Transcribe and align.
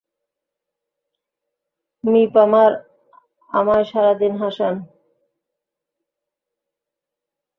Me 2.03 2.21
Palmer 2.33 2.71
আমায় 3.51 3.85
সারাদিন 3.85 4.33
হাসান। 4.41 4.75